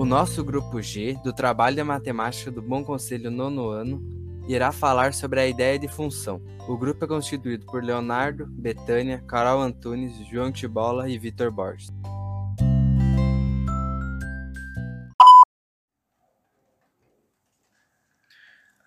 [0.00, 4.00] O nosso grupo G, do Trabalho de Matemática do Bom Conselho Nono Ano,
[4.48, 6.40] irá falar sobre a ideia de função.
[6.66, 11.90] O grupo é constituído por Leonardo, Betânia, Carol Antunes, João Tibola e Vitor Borges.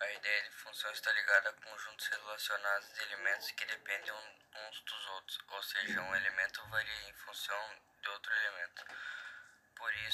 [0.01, 5.05] A ideia de função está ligada a conjuntos relacionados de elementos que dependem uns dos
[5.13, 7.61] outros, ou seja, um elemento varia em função
[8.01, 8.72] de outro elemento.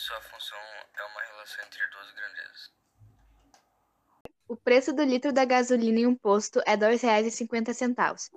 [0.09, 0.58] Por isso, a função
[0.98, 2.72] é uma relação entre duas grandezas.
[4.48, 8.32] O preço do litro da gasolina em um posto é R$ 2,50.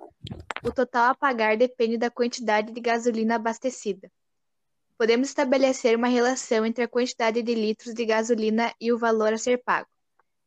[0.63, 4.11] O total a pagar depende da quantidade de gasolina abastecida.
[4.99, 9.37] Podemos estabelecer uma relação entre a quantidade de litros de gasolina e o valor a
[9.37, 9.89] ser pago.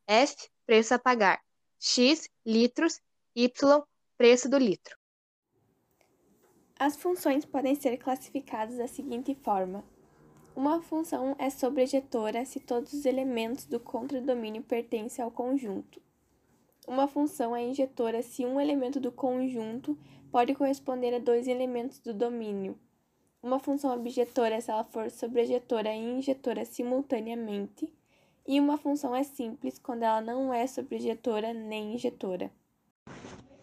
[0.06, 1.40] S, preço a pagar.
[1.80, 3.00] X, litros.
[3.34, 3.82] Y,
[4.16, 4.96] preço do litro.
[6.78, 9.84] As funções podem ser classificadas da seguinte forma:
[10.56, 16.00] uma função é sobrejetora se todos os elementos do contradomínio pertencem ao conjunto.
[16.88, 19.98] Uma função é injetora se um elemento do conjunto
[20.32, 22.78] pode corresponder a dois elementos do domínio.
[23.42, 27.92] Uma função objetora se ela for sobrejetora e injetora simultaneamente.
[28.48, 32.50] E uma função é simples quando ela não é sobrejetora nem injetora.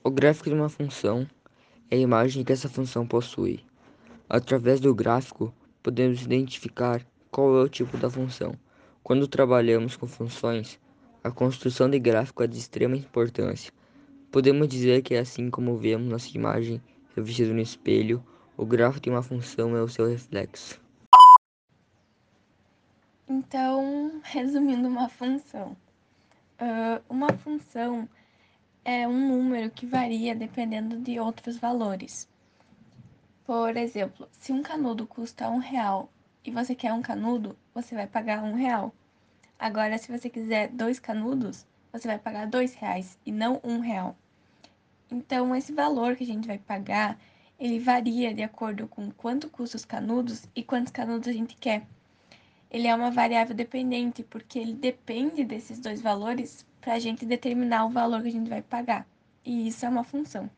[0.03, 1.27] O gráfico de uma função
[1.89, 3.65] é a imagem que essa função possui.
[4.29, 5.51] Através do gráfico,
[5.83, 8.55] podemos identificar qual é o tipo da função.
[9.03, 10.79] Quando trabalhamos com funções,
[11.21, 13.71] a construção de gráfico é de extrema importância.
[14.31, 16.81] Podemos dizer que, assim como vemos nossa imagem
[17.15, 18.23] revestida no espelho,
[18.55, 20.81] o gráfico tem uma função é o seu reflexo.
[23.27, 25.75] Então, resumindo uma função.
[26.59, 28.07] Uh, uma função
[28.85, 32.27] é um número que varia dependendo de outros valores.
[33.45, 36.09] Por exemplo, se um canudo custa um real
[36.45, 38.93] e você quer um canudo, você vai pagar um real.
[39.59, 44.15] Agora, se você quiser dois canudos, você vai pagar dois reais e não um real.
[45.11, 47.19] Então, esse valor que a gente vai pagar,
[47.59, 51.85] ele varia de acordo com quanto custa os canudos e quantos canudos a gente quer.
[52.71, 57.85] Ele é uma variável dependente, porque ele depende desses dois valores para a gente determinar
[57.85, 59.05] o valor que a gente vai pagar.
[59.45, 60.49] E isso é uma função.